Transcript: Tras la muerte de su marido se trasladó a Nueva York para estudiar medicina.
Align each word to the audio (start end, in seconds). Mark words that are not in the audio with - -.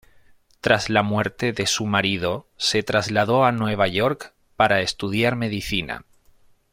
Tras 0.61 0.89
la 0.89 1.03
muerte 1.03 1.53
de 1.53 1.67
su 1.67 1.85
marido 1.85 2.47
se 2.57 2.81
trasladó 2.81 3.45
a 3.45 3.51
Nueva 3.51 3.87
York 3.87 4.33
para 4.55 4.81
estudiar 4.81 5.35
medicina. 5.35 6.05